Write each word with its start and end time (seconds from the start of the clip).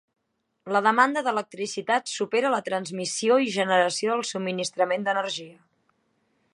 La 0.75 0.79
demanda 0.85 1.21
d'electricitat 1.27 2.09
supera 2.13 2.51
la 2.55 2.63
transmissió 2.71 3.39
i 3.45 3.53
generació 3.59 4.15
del 4.17 4.27
subministrament 4.31 5.09
d'energia. 5.11 5.61